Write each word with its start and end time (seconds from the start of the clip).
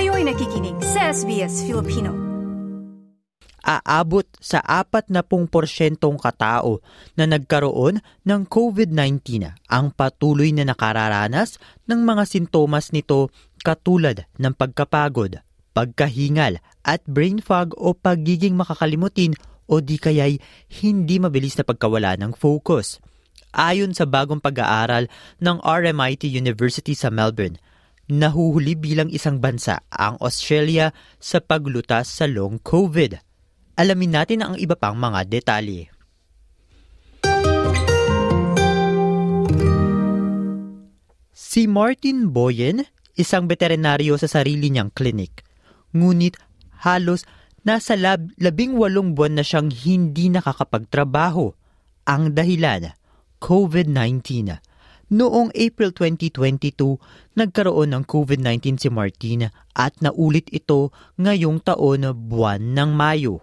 Kayo'y 0.00 0.24
nakikinig 0.24 0.80
sa 0.80 1.12
SBS 1.12 1.68
Filipino. 1.68 2.16
Aabot 3.60 4.24
sa 4.40 4.64
40% 4.64 5.12
katao 6.16 6.80
na 7.20 7.28
nagkaroon 7.28 8.00
ng 8.24 8.40
COVID-19 8.48 9.44
ang 9.68 9.92
patuloy 9.92 10.56
na 10.56 10.64
nakararanas 10.64 11.60
ng 11.84 12.00
mga 12.00 12.24
sintomas 12.24 12.96
nito 12.96 13.28
katulad 13.60 14.24
ng 14.40 14.56
pagkapagod, 14.56 15.44
pagkahingal 15.76 16.64
at 16.80 17.04
brain 17.04 17.44
fog 17.44 17.76
o 17.76 17.92
pagiging 17.92 18.56
makakalimutin 18.56 19.36
o 19.68 19.84
di 19.84 20.00
kaya'y 20.00 20.40
hindi 20.80 21.20
mabilis 21.20 21.60
na 21.60 21.64
pagkawala 21.68 22.16
ng 22.16 22.32
focus. 22.40 23.04
Ayon 23.52 23.92
sa 23.92 24.08
bagong 24.08 24.40
pag-aaral 24.40 25.12
ng 25.44 25.60
RMIT 25.60 26.24
University 26.24 26.96
sa 26.96 27.12
Melbourne, 27.12 27.60
nahuhuli 28.10 28.74
bilang 28.74 29.08
isang 29.08 29.38
bansa 29.38 29.86
ang 29.88 30.18
Australia 30.18 30.90
sa 31.22 31.38
paglutas 31.38 32.10
sa 32.10 32.26
long 32.26 32.58
COVID. 32.58 33.16
Alamin 33.78 34.12
natin 34.12 34.44
ang 34.44 34.54
iba 34.58 34.76
pang 34.76 34.98
mga 34.98 35.24
detalye. 35.30 35.88
Si 41.32 41.66
Martin 41.66 42.30
Boyen, 42.30 42.84
isang 43.16 43.50
veterinaryo 43.50 44.20
sa 44.20 44.28
sarili 44.30 44.70
niyang 44.70 44.92
klinik. 44.92 45.42
Ngunit 45.96 46.38
halos 46.86 47.26
nasa 47.66 47.98
lab, 47.98 48.30
labing 48.38 48.78
walong 48.78 49.16
buwan 49.18 49.40
na 49.40 49.44
siyang 49.46 49.72
hindi 49.72 50.30
nakakapagtrabaho. 50.30 51.50
Ang 52.06 52.34
dahilan, 52.34 52.94
COVID-19 53.42 54.70
Noong 55.10 55.50
April 55.58 55.90
2022, 55.90 57.29
nagkaroon 57.40 57.96
ng 57.96 58.04
COVID-19 58.04 58.76
si 58.76 58.92
Martin 58.92 59.48
at 59.72 59.96
naulit 60.04 60.52
ito 60.52 60.92
ngayong 61.16 61.64
taon 61.64 62.04
buwan 62.28 62.76
ng 62.76 62.92
Mayo. 62.92 63.40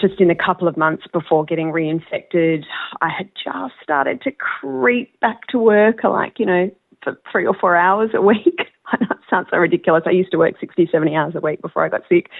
Just 0.00 0.16
in 0.22 0.32
a 0.32 0.38
couple 0.38 0.64
of 0.64 0.80
months 0.80 1.04
before 1.12 1.44
getting 1.44 1.68
reinfected, 1.68 2.64
I 3.04 3.12
had 3.12 3.28
just 3.36 3.76
started 3.82 4.24
to 4.24 4.32
creep 4.32 5.12
back 5.20 5.44
to 5.52 5.58
work, 5.58 6.00
like, 6.06 6.40
you 6.40 6.46
know, 6.46 6.70
for 7.02 7.18
three 7.30 7.44
or 7.44 7.52
four 7.52 7.76
hours 7.76 8.10
a 8.14 8.22
week. 8.22 8.72
I 8.88 8.96
know 9.04 9.10
it 9.10 9.26
sounds 9.28 9.48
so 9.50 9.58
ridiculous. 9.58 10.04
I 10.06 10.16
used 10.16 10.30
to 10.32 10.38
work 10.38 10.54
60, 10.58 10.88
70 10.90 11.14
hours 11.14 11.34
a 11.36 11.44
week 11.44 11.60
before 11.60 11.84
I 11.84 11.90
got 11.90 12.08
sick. 12.08 12.30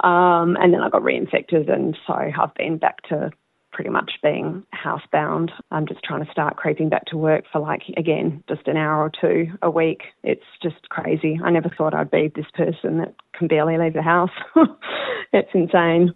Um, 0.00 0.56
and 0.56 0.72
then 0.72 0.80
I 0.80 0.88
got 0.88 1.02
reinfected, 1.02 1.70
and 1.70 1.98
so 2.06 2.14
I've 2.14 2.54
been 2.54 2.78
back 2.78 3.02
to 3.10 3.30
pretty 3.72 3.90
much 3.90 4.12
being 4.22 4.62
housebound. 4.76 5.50
I'm 5.72 5.88
just 5.88 6.04
trying 6.04 6.24
to 6.24 6.30
start 6.30 6.56
creeping 6.56 6.88
back 6.88 7.06
to 7.06 7.16
work 7.16 7.44
for 7.50 7.58
like, 7.58 7.82
again, 7.96 8.44
just 8.48 8.68
an 8.68 8.76
hour 8.76 9.02
or 9.02 9.10
two 9.10 9.50
a 9.62 9.70
week. 9.72 10.12
It's 10.22 10.46
just 10.62 10.88
crazy. 10.92 11.40
I 11.42 11.50
never 11.50 11.72
thought 11.72 11.94
I'd 11.96 12.12
be 12.12 12.30
this 12.34 12.48
person 12.54 12.98
that 12.98 13.14
can 13.32 13.48
barely 13.48 13.78
leave 13.78 13.94
the 13.94 14.04
house. 14.04 14.34
it's 15.32 15.50
insane. 15.54 16.14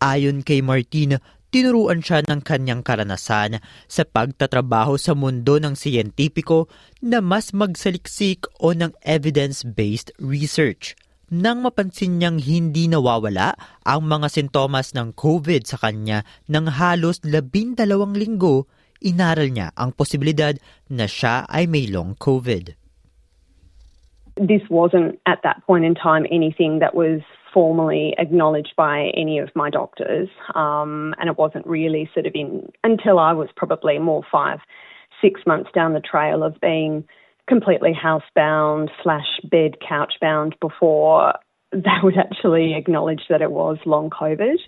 Ayon 0.00 0.44
kay 0.44 0.60
Martina, 0.60 1.18
tinuruan 1.50 2.04
siya 2.04 2.22
ng 2.28 2.44
kanyang 2.44 2.84
karanasan 2.84 3.64
sa 3.88 4.02
pagtatrabaho 4.04 5.00
sa 5.00 5.16
mundo 5.16 5.56
ng 5.56 5.72
siyentipiko 5.72 6.68
na 7.00 7.24
mas 7.24 7.50
magsaliksik 7.56 8.44
o 8.60 8.76
ng 8.76 8.92
evidence-based 9.02 10.14
research– 10.20 10.92
nang 11.32 11.66
mapansin 11.66 12.22
niyang 12.22 12.38
hindi 12.38 12.86
nawawala 12.86 13.58
ang 13.82 14.06
mga 14.06 14.30
sintomas 14.30 14.94
ng 14.94 15.10
COVID 15.18 15.66
sa 15.66 15.78
kanya 15.78 16.22
ng 16.46 16.70
halos 16.78 17.18
labindalawang 17.26 18.14
linggo, 18.14 18.70
inaral 19.02 19.50
niya 19.50 19.74
ang 19.74 19.90
posibilidad 19.90 20.54
na 20.86 21.10
siya 21.10 21.42
ay 21.50 21.66
may 21.66 21.90
long 21.90 22.14
COVID. 22.14 22.78
This 24.36 24.62
wasn't 24.68 25.18
at 25.26 25.40
that 25.42 25.64
point 25.66 25.82
in 25.88 25.96
time 25.96 26.28
anything 26.30 26.78
that 26.78 26.94
was 26.94 27.24
formally 27.56 28.12
acknowledged 28.18 28.76
by 28.76 29.08
any 29.16 29.40
of 29.40 29.48
my 29.56 29.70
doctors, 29.70 30.28
um, 30.54 31.16
and 31.18 31.32
it 31.32 31.40
wasn't 31.40 31.66
really 31.66 32.04
sort 32.12 32.26
of 32.28 32.36
in 32.36 32.68
until 32.84 33.18
I 33.18 33.32
was 33.32 33.48
probably 33.56 33.98
more 33.98 34.22
five, 34.30 34.60
six 35.24 35.40
months 35.46 35.70
down 35.72 35.94
the 35.94 36.04
trail 36.04 36.44
of 36.44 36.60
being 36.60 37.08
completely 37.46 37.94
housebound 37.94 38.90
slash 39.02 39.26
bed 39.46 39.78
couchbound 39.82 40.54
before 40.60 41.34
they 41.72 41.98
would 42.02 42.18
actually 42.18 42.74
acknowledge 42.74 43.22
that 43.30 43.42
it 43.42 43.50
was 43.50 43.78
long 43.86 44.10
COVID. 44.10 44.58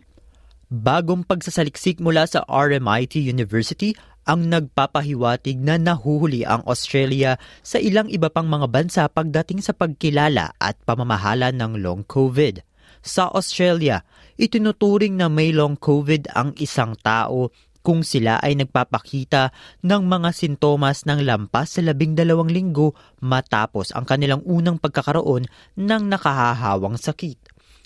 Bagong 0.69 1.25
pagsasaliksik 1.25 1.97
mula 1.99 2.29
sa 2.29 2.45
RMIT 2.45 3.17
University 3.17 3.97
ang 4.29 4.53
nagpapahiwatig 4.53 5.57
na 5.57 5.81
nahuhuli 5.81 6.45
ang 6.45 6.61
Australia 6.69 7.41
sa 7.65 7.81
ilang 7.81 8.13
iba 8.13 8.29
pang 8.29 8.45
mga 8.45 8.69
bansa 8.69 9.03
pagdating 9.09 9.65
sa 9.65 9.73
pagkilala 9.73 10.53
at 10.61 10.77
pamamahala 10.85 11.49
ng 11.57 11.81
long 11.81 12.05
COVID. 12.05 12.61
Sa 13.01 13.33
Australia, 13.33 14.05
itinuturing 14.37 15.17
na 15.17 15.33
may 15.33 15.57
long 15.57 15.81
COVID 15.81 16.37
ang 16.37 16.53
isang 16.61 16.93
tao 17.01 17.49
kung 17.83 18.05
sila 18.05 18.43
ay 18.43 18.59
nagpapakita 18.59 19.55
ng 19.83 20.03
mga 20.05 20.31
sintomas 20.35 21.07
ng 21.09 21.25
lampas 21.25 21.79
sa 21.79 21.81
labing 21.81 22.19
dalawang 22.19 22.51
linggo 22.51 22.93
matapos 23.23 23.95
ang 23.95 24.05
kanilang 24.05 24.43
unang 24.45 24.77
pagkakaroon 24.77 25.47
ng 25.79 26.03
nakahahawang 26.11 26.99
sakit. 27.01 27.39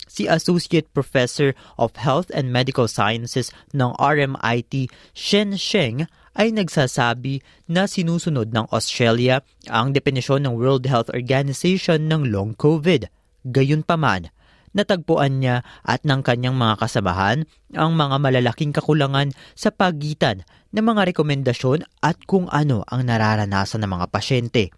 Si 0.03 0.29
Associate 0.29 0.85
Professor 0.91 1.55
of 1.79 1.95
Health 1.97 2.29
and 2.35 2.53
Medical 2.53 2.85
Sciences 2.91 3.49
ng 3.73 3.95
RMIT, 3.97 4.91
Shen 5.15 5.57
Sheng, 5.57 6.05
ay 6.33 6.49
nagsasabi 6.53 7.45
na 7.69 7.85
sinusunod 7.85 8.53
ng 8.53 8.69
Australia 8.73 9.41
ang 9.69 9.93
definisyon 9.93 10.45
ng 10.45 10.53
World 10.57 10.89
Health 10.89 11.13
Organization 11.13 12.09
ng 12.09 12.29
long 12.33 12.57
COVID. 12.57 13.09
Gayunpaman, 13.47 14.33
natagpuan 14.73 15.39
niya 15.39 15.61
at 15.85 16.03
ng 16.03 16.21
kanyang 16.25 16.57
mga 16.57 16.81
kasamahan 16.81 17.45
ang 17.73 17.93
mga 17.93 18.17
malalaking 18.19 18.73
kakulangan 18.73 19.31
sa 19.53 19.69
pagitan 19.73 20.45
ng 20.73 20.83
mga 20.83 21.13
rekomendasyon 21.13 21.85
at 22.01 22.17
kung 22.25 22.49
ano 22.49 22.81
ang 22.89 23.05
nararanasan 23.05 23.85
ng 23.85 23.91
mga 23.93 24.05
pasyente. 24.09 24.73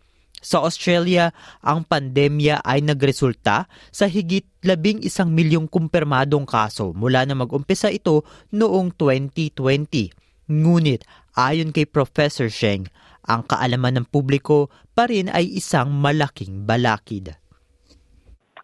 Sa 0.45 0.61
Australia, 0.61 1.33
ang 1.66 1.89
pandemya 1.89 2.61
ay 2.61 2.85
nagresulta 2.85 3.66
sa 3.89 4.06
higit 4.06 4.45
labing 4.61 5.01
isang 5.01 5.33
milyong 5.33 5.66
kumpirmadong 5.66 6.45
kaso 6.45 6.94
mula 6.94 7.25
na 7.25 7.33
mag-umpisa 7.33 7.89
ito 7.89 8.22
noong 8.53 8.94
2020. 8.94 10.13
Ngunit 10.45 11.01
ayon 11.33 11.73
kay 11.73 11.89
Professor 11.89 12.45
Sheng, 12.45 12.85
ang 13.25 13.41
kaalaman 13.50 13.97
ng 13.97 14.06
publiko 14.06 14.69
pa 14.94 15.09
rin 15.09 15.33
ay 15.33 15.50
isang 15.57 15.89
malaking 15.89 16.69
balakid. 16.69 17.33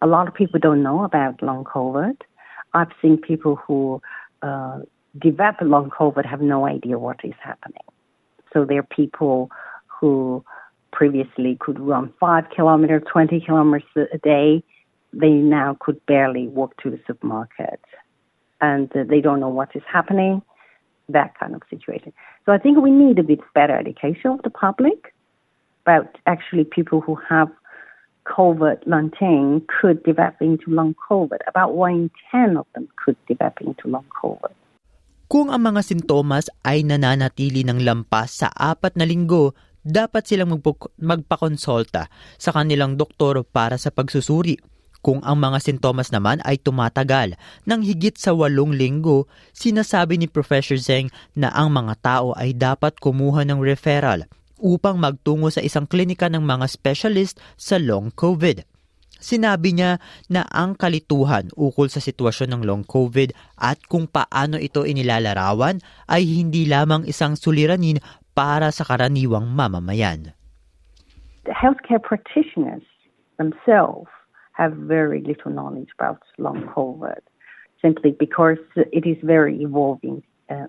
A 0.02 0.06
lot 0.06 0.28
of 0.28 0.34
people 0.34 0.58
don't 0.58 0.82
know 0.82 1.04
about 1.04 1.42
long 1.42 1.64
COVID. 1.64 2.16
I've 2.74 2.90
seen 3.00 3.16
people 3.16 3.56
who 3.56 4.02
uh, 4.42 4.80
develop 5.18 5.56
long 5.60 5.90
COVID 5.90 6.26
have 6.26 6.40
no 6.42 6.66
idea 6.66 6.98
what 6.98 7.20
is 7.22 7.34
happening. 7.40 7.86
So 8.52 8.64
there 8.64 8.80
are 8.80 8.88
people 8.96 9.50
who 9.86 10.44
previously 10.92 11.56
could 11.60 11.78
run 11.78 12.12
five 12.18 12.44
kilometers, 12.54 13.02
20 13.10 13.40
kilometers 13.40 14.08
a 14.12 14.18
day. 14.18 14.64
They 15.12 15.30
now 15.30 15.76
could 15.78 16.04
barely 16.06 16.48
walk 16.48 16.76
to 16.82 16.90
the 16.90 17.00
supermarket 17.06 17.80
and 18.60 18.94
uh, 18.96 19.04
they 19.08 19.20
don't 19.20 19.40
know 19.40 19.48
what 19.48 19.70
is 19.74 19.82
happening, 19.90 20.42
that 21.08 21.38
kind 21.38 21.54
of 21.54 21.62
situation. 21.70 22.12
So 22.44 22.52
I 22.52 22.58
think 22.58 22.78
we 22.78 22.90
need 22.90 23.18
a 23.18 23.22
bit 23.22 23.40
better 23.54 23.76
education 23.76 24.32
of 24.32 24.42
the 24.42 24.50
public 24.50 25.14
about 25.84 26.18
actually 26.26 26.64
people 26.64 27.00
who 27.00 27.16
have 27.28 27.48
COVID-19 28.26 29.66
could 29.66 30.02
develop 30.06 30.38
into 30.38 30.70
long 30.70 30.94
COVID. 31.10 31.42
About 31.50 31.74
1 31.74 31.90
in 31.90 32.10
10 32.30 32.56
of 32.56 32.66
them 32.74 32.86
could 32.94 33.18
develop 33.26 33.58
into 33.60 33.90
long 33.90 34.06
COVID. 34.14 34.54
Kung 35.32 35.48
ang 35.48 35.64
mga 35.64 35.80
sintomas 35.80 36.52
ay 36.60 36.84
nananatili 36.84 37.64
ng 37.64 37.80
lampas 37.80 38.44
sa 38.44 38.48
apat 38.52 39.00
na 39.00 39.08
linggo, 39.08 39.56
dapat 39.80 40.28
silang 40.28 40.60
magpakonsulta 41.00 42.12
sa 42.36 42.50
kanilang 42.52 43.00
doktor 43.00 43.42
para 43.42 43.80
sa 43.80 43.88
pagsusuri. 43.88 44.60
Kung 45.02 45.18
ang 45.26 45.42
mga 45.42 45.58
sintomas 45.58 46.14
naman 46.14 46.38
ay 46.46 46.62
tumatagal 46.62 47.34
ng 47.66 47.80
higit 47.82 48.14
sa 48.14 48.36
walong 48.38 48.76
linggo, 48.76 49.26
sinasabi 49.50 50.14
ni 50.14 50.30
Professor 50.30 50.78
Zeng 50.78 51.10
na 51.34 51.50
ang 51.50 51.74
mga 51.74 51.98
tao 51.98 52.36
ay 52.38 52.54
dapat 52.54 53.02
kumuha 53.02 53.42
ng 53.42 53.58
referral 53.58 54.30
upang 54.62 55.02
magtungo 55.02 55.50
sa 55.50 55.58
isang 55.58 55.90
klinika 55.90 56.30
ng 56.30 56.46
mga 56.46 56.70
specialist 56.70 57.42
sa 57.58 57.82
long 57.82 58.14
COVID. 58.14 58.62
Sinabi 59.22 59.74
niya 59.74 60.02
na 60.30 60.42
ang 60.50 60.74
kalituhan 60.74 61.46
ukol 61.54 61.86
sa 61.86 62.02
sitwasyon 62.02 62.58
ng 62.58 62.62
long 62.66 62.82
COVID 62.82 63.34
at 63.58 63.78
kung 63.86 64.10
paano 64.10 64.58
ito 64.58 64.82
inilalarawan 64.82 65.78
ay 66.10 66.22
hindi 66.26 66.66
lamang 66.66 67.06
isang 67.06 67.38
suliranin 67.38 68.02
para 68.34 68.74
sa 68.74 68.82
karaniwang 68.82 69.46
mamamayan. 69.46 70.34
The 71.46 71.54
healthcare 71.54 72.02
practitioners 72.02 72.82
themselves 73.38 74.10
have 74.58 74.74
very 74.74 75.22
little 75.22 75.54
knowledge 75.54 75.90
about 75.98 76.22
long 76.38 76.66
COVID 76.74 77.22
simply 77.82 78.14
because 78.14 78.62
it 78.76 79.06
is 79.06 79.18
very 79.22 79.62
evolving 79.62 80.22
uh, 80.50 80.66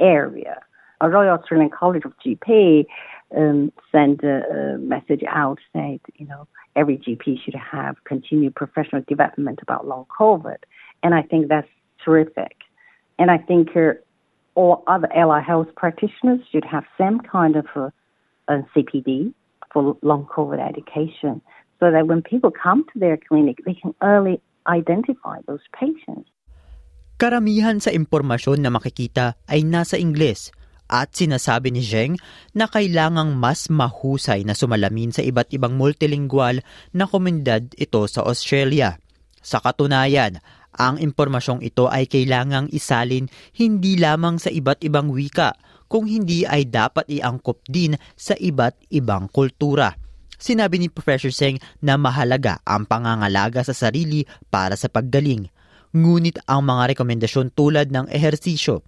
area. 0.00 0.60
A 1.00 1.08
Royal 1.10 1.36
Australian 1.36 1.70
College 1.70 2.04
of 2.04 2.12
GP 2.24 2.86
um, 3.36 3.72
send 3.92 4.22
a, 4.24 4.42
a 4.50 4.78
message 4.78 5.22
out 5.28 5.58
saying, 5.72 6.00
you 6.16 6.26
know, 6.26 6.46
every 6.76 6.98
GP 6.98 7.42
should 7.44 7.54
have 7.54 7.96
continued 8.04 8.54
professional 8.54 9.02
development 9.06 9.60
about 9.62 9.86
long 9.86 10.06
COVID. 10.18 10.56
And 11.02 11.14
I 11.14 11.22
think 11.22 11.48
that's 11.48 11.68
terrific. 12.04 12.56
And 13.18 13.30
I 13.30 13.38
think 13.38 13.76
uh, 13.76 13.94
all 14.54 14.82
other 14.86 15.08
ally 15.14 15.40
health 15.40 15.68
practitioners 15.76 16.40
should 16.50 16.64
have 16.64 16.84
some 16.98 17.20
kind 17.20 17.56
of 17.56 17.66
a 17.76 17.92
CPD 18.74 19.32
for 19.72 19.96
long 20.02 20.26
COVID 20.26 20.60
education 20.60 21.40
so 21.80 21.90
that 21.90 22.06
when 22.06 22.22
people 22.22 22.50
come 22.50 22.84
to 22.92 22.98
their 22.98 23.16
clinic, 23.16 23.58
they 23.66 23.74
can 23.74 23.94
early 24.02 24.40
identify 24.66 25.40
those 25.46 25.64
patients. 25.74 26.30
Karamihan 27.18 27.78
sa 27.78 27.94
impormasyon 27.94 28.58
na 28.58 28.74
makikita 28.74 29.38
ay 29.46 29.62
nasa 29.62 29.94
Ingles 29.94 30.50
at 30.88 31.16
sinasabi 31.16 31.72
ni 31.72 31.80
Zheng 31.80 32.20
na 32.52 32.68
kailangang 32.68 33.34
mas 33.36 33.72
mahusay 33.72 34.44
na 34.44 34.52
sumalamin 34.52 35.10
sa 35.10 35.24
iba't 35.24 35.50
ibang 35.56 35.74
multilingual 35.74 36.60
na 36.92 37.04
komunidad 37.08 37.64
ito 37.74 38.02
sa 38.06 38.22
Australia. 38.24 39.00
Sa 39.44 39.60
katunayan, 39.60 40.40
ang 40.74 40.98
impormasyong 40.98 41.62
ito 41.62 41.86
ay 41.86 42.10
kailangang 42.10 42.66
isalin 42.74 43.30
hindi 43.54 43.94
lamang 43.94 44.42
sa 44.42 44.50
iba't 44.50 44.82
ibang 44.82 45.12
wika, 45.12 45.54
kung 45.86 46.10
hindi 46.10 46.42
ay 46.42 46.66
dapat 46.66 47.06
iangkop 47.06 47.62
din 47.70 47.94
sa 48.18 48.34
iba't 48.34 48.90
ibang 48.90 49.30
kultura. 49.30 49.94
Sinabi 50.34 50.82
ni 50.82 50.88
Professor 50.90 51.30
Seng 51.30 51.62
na 51.78 51.94
mahalaga 51.94 52.58
ang 52.66 52.84
pangangalaga 52.84 53.62
sa 53.62 53.72
sarili 53.72 54.26
para 54.50 54.74
sa 54.74 54.90
paggaling. 54.90 55.46
Ngunit 55.94 56.42
ang 56.50 56.66
mga 56.66 56.96
rekomendasyon 56.96 57.54
tulad 57.54 57.94
ng 57.94 58.10
ehersisyo, 58.10 58.82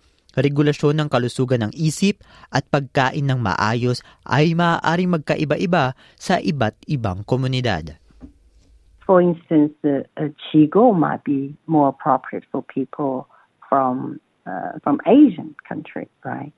regulasyon 0.45 1.01
ng 1.01 1.09
kalusugan 1.09 1.65
ng 1.69 1.73
isip 1.73 2.21
at 2.53 2.69
pagkain 2.69 3.25
ng 3.25 3.41
maayos 3.41 4.05
ay 4.29 4.53
maaaring 4.53 5.13
magkaiba-iba 5.17 5.97
sa 6.17 6.37
iba't 6.41 6.77
ibang 6.89 7.25
komunidad. 7.25 7.97
For 9.07 9.23
instance, 9.23 9.73
uh, 9.87 10.03
uh, 10.19 10.35
Qigong 10.51 10.99
might 10.99 11.23
be 11.23 11.55
more 11.71 11.89
appropriate 11.89 12.43
for 12.51 12.61
people 12.67 13.31
from 13.69 14.19
uh, 14.47 14.79
from 14.83 15.01
Asian 15.07 15.55
countries, 15.67 16.11
right? 16.25 16.53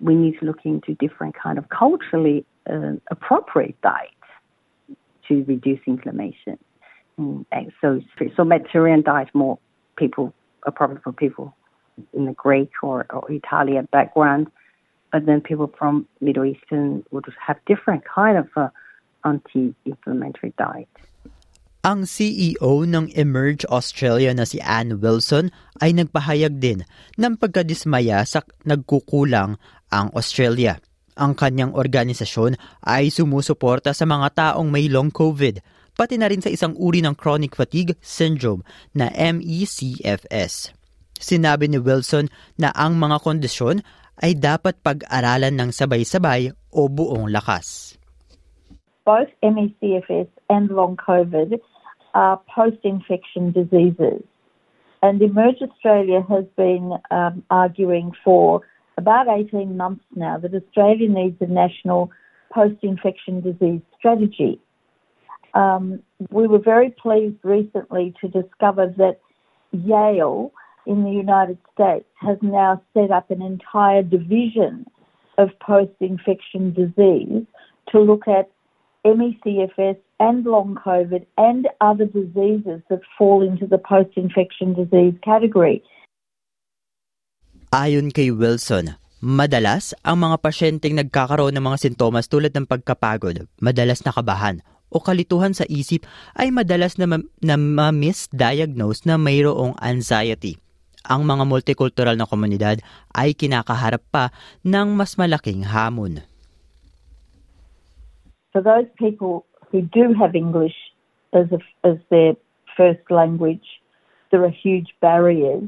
We 0.00 0.14
need 0.14 0.40
to 0.40 0.46
look 0.48 0.64
into 0.64 0.96
different 0.96 1.36
kind 1.36 1.58
of 1.58 1.68
culturally 1.68 2.44
uh, 2.68 2.96
appropriate 3.10 3.76
diets 3.80 4.28
to 5.28 5.44
reduce 5.44 5.80
inflammation. 5.86 6.58
And 7.16 7.72
so, 7.80 8.00
so 8.34 8.44
Mediterranean 8.44 9.02
diet 9.02 9.28
more 9.34 9.58
people 9.96 10.32
appropriate 10.64 11.02
for 11.02 11.12
people 11.12 11.54
in 12.12 12.26
the 12.26 12.36
Greek 12.36 12.70
or, 12.82 13.06
or 13.10 13.30
Italian 13.30 13.88
background, 13.92 14.48
but 15.12 15.26
then 15.26 15.40
people 15.40 15.72
from 15.78 16.06
Middle 16.20 16.44
Eastern 16.44 17.04
would 17.10 17.26
have 17.38 17.58
different 17.66 18.04
kind 18.04 18.38
of 18.38 18.48
uh, 18.56 18.68
anti-inflammatory 19.24 20.54
diet. 20.56 20.88
Ang 21.80 22.04
CEO 22.04 22.84
ng 22.84 23.08
Emerge 23.16 23.64
Australia 23.72 24.36
na 24.36 24.44
si 24.44 24.60
Anne 24.60 25.00
Wilson 25.00 25.48
ay 25.80 25.96
nagpahayag 25.96 26.60
din 26.60 26.84
ng 27.16 27.40
pagkadismaya 27.40 28.20
sa 28.28 28.44
nagkukulang 28.68 29.56
ang 29.88 30.12
Australia. 30.12 30.76
Ang 31.16 31.32
kanyang 31.32 31.72
organisasyon 31.72 32.60
ay 32.84 33.08
sumusuporta 33.08 33.96
sa 33.96 34.04
mga 34.04 34.28
taong 34.36 34.68
may 34.68 34.92
long 34.92 35.08
COVID, 35.08 35.64
pati 35.96 36.20
na 36.20 36.28
rin 36.28 36.44
sa 36.44 36.52
isang 36.52 36.76
uri 36.76 37.00
ng 37.00 37.16
chronic 37.16 37.56
fatigue 37.56 37.96
syndrome 38.04 38.60
na 38.92 39.08
MECFS. 39.16 40.79
Sinabi 41.20 41.68
ni 41.68 41.76
Wilson 41.76 42.32
na 42.56 42.72
ang 42.72 42.96
mga 42.96 43.20
kondisyon 43.20 43.84
ay 44.24 44.36
dapat 44.36 44.80
pag-aralan 44.80 45.54
ng 45.60 45.70
sabay-sabay 45.70 46.52
o 46.72 46.88
buong 46.88 47.28
lakas. 47.28 47.96
Both 49.04 49.28
MECFS 49.44 50.28
and 50.48 50.72
long 50.72 50.96
COVID 50.96 51.60
are 52.14 52.40
post-infection 52.48 53.52
diseases. 53.52 54.24
And 55.02 55.22
Emerge 55.22 55.62
Australia 55.62 56.20
has 56.28 56.44
been 56.56 56.92
um, 57.10 57.42
arguing 57.48 58.12
for 58.24 58.60
about 58.98 59.28
18 59.28 59.76
months 59.76 60.04
now 60.14 60.36
that 60.36 60.54
Australia 60.54 61.08
needs 61.08 61.40
a 61.40 61.46
national 61.46 62.10
post-infection 62.52 63.40
disease 63.40 63.80
strategy. 63.98 64.60
Um, 65.54 66.00
we 66.30 66.46
were 66.46 66.58
very 66.58 66.90
pleased 66.90 67.38
recently 67.42 68.14
to 68.20 68.28
discover 68.28 68.92
that 68.98 69.20
Yale 69.72 70.52
in 70.90 71.06
the 71.06 71.14
United 71.14 71.54
States 71.70 72.10
has 72.18 72.34
now 72.42 72.82
set 72.90 73.14
up 73.14 73.30
an 73.30 73.38
entire 73.38 74.02
division 74.02 74.90
of 75.38 75.54
post-infection 75.62 76.74
disease 76.74 77.46
to 77.94 78.02
look 78.02 78.26
at 78.26 78.50
MECFS 79.06 80.02
and 80.18 80.42
long 80.44 80.74
COVID 80.74 81.22
and 81.38 81.70
other 81.78 82.10
diseases 82.10 82.82
that 82.90 83.06
fall 83.14 83.40
into 83.46 83.70
the 83.70 83.78
post-infection 83.78 84.74
disease 84.74 85.14
category. 85.22 85.80
Ayon 87.70 88.10
kay 88.10 88.34
Wilson, 88.34 88.98
madalas 89.22 89.94
ang 90.02 90.26
mga 90.26 90.42
pasyenteng 90.42 90.98
nagkakaroon 90.98 91.54
ng 91.54 91.64
mga 91.70 91.86
sintomas 91.86 92.26
tulad 92.26 92.50
ng 92.50 92.66
pagkapagod, 92.66 93.46
madalas 93.62 94.02
nakabahan, 94.02 94.58
o 94.90 94.98
kalituhan 94.98 95.54
sa 95.54 95.62
isip 95.70 96.02
ay 96.34 96.50
madalas 96.50 96.98
na, 96.98 97.06
ma- 97.06 97.30
na 97.38 97.54
ma-misdiagnose 97.54 99.06
na 99.06 99.14
mayroong 99.14 99.78
anxiety. 99.78 100.58
Ang 101.08 101.24
mga 101.24 101.44
multicultural 101.48 102.16
na 102.18 102.28
komunidad 102.28 102.84
ay 103.16 103.32
kinakaharap 103.32 104.04
pa 104.12 104.24
ng 104.66 104.96
mas 104.96 105.16
malaking 105.16 105.64
hamon. 105.64 106.20
For 108.52 108.60
those 108.60 108.90
people 108.98 109.46
who 109.70 109.82
do 109.86 110.12
have 110.18 110.34
English 110.34 110.74
as, 111.32 111.46
a, 111.54 111.60
as 111.86 111.96
their 112.10 112.34
first 112.76 113.00
language, 113.08 113.64
there 114.30 114.44
are 114.44 114.50
huge 114.50 114.90
barriers 115.00 115.64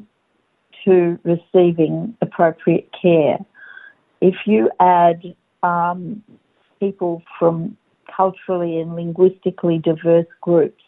to 0.84 1.18
receiving 1.22 2.16
appropriate 2.20 2.90
care. 2.90 3.38
If 4.20 4.34
you 4.46 4.70
add 4.80 5.34
um, 5.62 6.22
people 6.80 7.22
from 7.38 7.76
culturally 8.14 8.78
and 8.78 8.94
linguistically 8.94 9.78
diverse 9.78 10.26
groups 10.40 10.82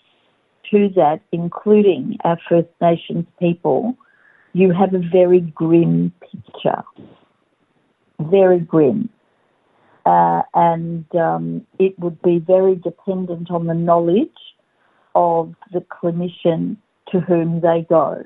to 0.70 0.88
that, 0.96 1.20
including 1.32 2.16
our 2.24 2.38
First 2.48 2.68
Nations 2.80 3.26
people, 3.38 3.96
you 4.54 4.70
have 4.70 4.94
a 4.94 5.02
very 5.02 5.42
grim 5.42 6.14
picture. 6.22 6.86
Very 8.22 8.62
grim. 8.62 9.10
Uh, 10.06 10.46
and 10.54 11.04
um, 11.18 11.66
it 11.82 11.98
would 11.98 12.22
be 12.22 12.38
very 12.38 12.78
dependent 12.78 13.50
on 13.50 13.66
the 13.66 13.74
knowledge 13.74 14.38
of 15.14 15.52
the 15.74 15.82
clinician 15.90 16.78
to 17.10 17.18
whom 17.20 17.60
they 17.60 17.82
go. 17.90 18.22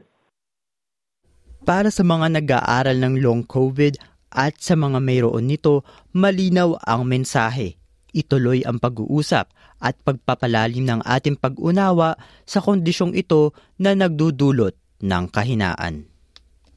Para 1.65 1.89
sa 1.91 2.05
mga 2.05 2.39
nag-aaral 2.39 2.97
ng 2.97 3.15
long 3.25 3.43
COVID 3.49 3.99
at 4.33 4.61
sa 4.61 4.77
mga 4.77 5.01
mayroon 5.01 5.49
nito, 5.49 5.83
malinaw 6.13 6.77
ang 6.85 7.09
mensahe. 7.09 7.81
Ituloy 8.13 8.65
ang 8.65 8.81
pag-uusap 8.81 9.53
at 9.79 9.95
pagpapalalim 10.01 10.85
ng 10.85 11.01
ating 11.05 11.37
pag-unawa 11.37 12.17
sa 12.49 12.59
kondisyong 12.65 13.15
ito 13.15 13.53
na 13.79 13.93
nagdudulot 13.95 14.75
ng 15.05 15.25
kahinaan. 15.31 16.18